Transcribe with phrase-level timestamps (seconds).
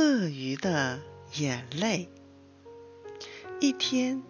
[0.00, 0.98] 鳄鱼的
[1.34, 2.08] 眼泪。
[3.60, 4.22] 一天，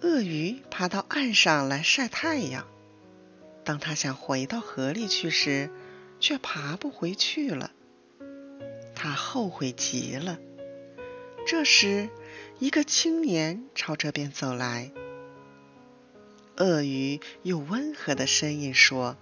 [0.00, 2.66] 鳄鱼爬到岸上来晒太阳。
[3.62, 5.68] 当他想回到河里去时，
[6.20, 7.70] 却爬不回去了。
[8.94, 10.38] 他后悔极了。
[11.46, 12.08] 这时，
[12.58, 14.90] 一个青年朝这边走来。
[16.56, 19.18] 鳄鱼用温和的声音说：“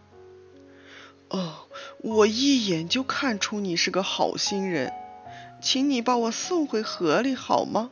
[1.31, 1.67] 哦，
[1.99, 4.93] 我一眼就看出你是个好心人，
[5.61, 7.91] 请你把我送回河里好吗？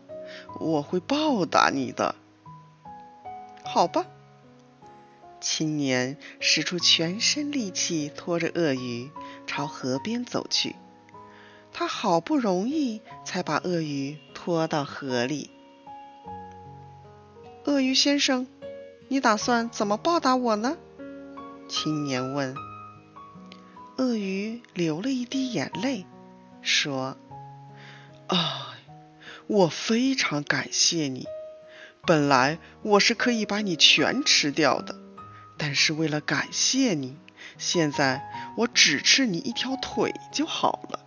[0.61, 2.15] 我会报答你的。”
[3.65, 4.07] 好吧。
[5.41, 9.11] 青年使出全身力气，拖着鳄鱼
[9.47, 10.77] 朝河边走去。
[11.73, 15.51] 他好不容易才把鳄鱼拖到河里。
[17.65, 18.47] 鳄鱼先生。
[19.09, 20.77] 你打算怎么报答我呢？
[21.69, 22.57] 青年问。
[23.99, 26.05] 鳄鱼流了一滴眼泪，
[26.61, 27.17] 说：“，
[29.47, 31.27] 我非常感谢你。
[32.07, 34.97] 本来我是可以把你全吃掉的，
[35.57, 37.17] 但是为了感谢你，
[37.59, 41.01] 现在我只吃你一条腿就好了。”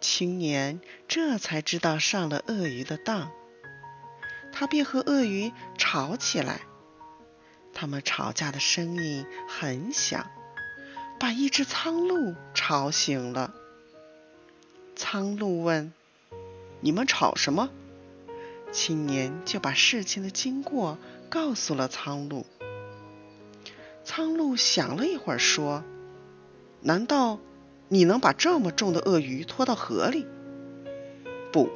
[0.00, 3.30] 青年这才知道上了鳄鱼的当。
[4.52, 6.60] 他便和鳄鱼吵起来，
[7.74, 10.30] 他们吵架的声音很响，
[11.20, 13.52] 把一只苍鹭吵醒了。
[14.94, 15.92] 苍鹭问
[16.86, 17.68] ：“你们吵什么？”
[18.70, 22.46] 青年就把事情的经过告诉了苍鹭。
[24.04, 25.82] 苍鹭想了一会儿，说
[26.82, 27.40] ：“难道
[27.88, 30.26] 你能把这么重的鳄鱼拖到河里？
[31.50, 31.68] 不，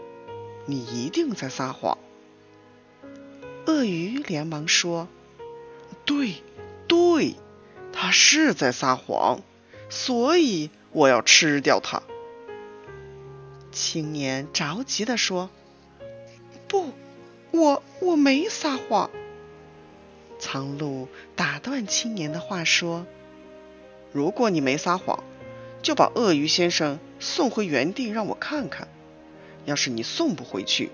[0.67, 1.99] 你一定在撒谎。”
[3.67, 5.09] 鳄鱼连忙说
[6.07, 6.37] ：“对，
[6.87, 7.35] 对，
[7.93, 9.41] 他是在撒谎，
[9.89, 12.01] 所以我要吃掉他。”
[13.73, 15.51] 青年着急地说
[16.67, 16.91] ：“不，
[17.53, 19.11] 我我没撒谎。”
[20.39, 21.07] 苍鹭
[21.37, 23.07] 打断青年的话说
[24.13, 25.23] ：“如果你没撒谎，
[25.83, 28.89] 就把鳄鱼先生送回原地让我看看。
[29.67, 30.91] 要是你送不回去，”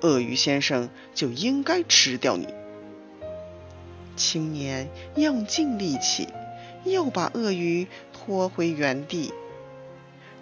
[0.00, 2.46] 鳄鱼先生就应该吃掉你。
[4.16, 6.28] 青年用尽力气，
[6.84, 9.32] 又把鳄鱼拖回原地。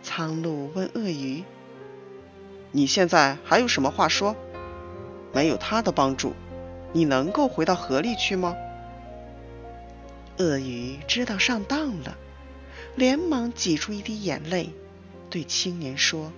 [0.06, 1.42] 苍鹭问鳄鱼
[2.70, 4.36] ：“你现在还有什么话说？
[5.32, 6.32] 没有他的帮助，
[6.92, 8.54] 你能够回到河里去吗？”
[10.38, 12.16] 鳄鱼知道上当了，
[12.94, 14.70] 连忙挤出一滴眼泪，
[15.28, 16.30] 对青年说。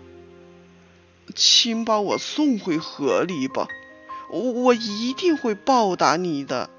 [1.35, 3.69] 请把我送回河里吧，
[4.31, 6.71] 我我一定会报答你的。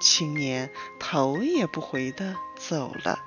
[0.00, 0.70] 青年
[1.00, 3.18] 头也不回的走了。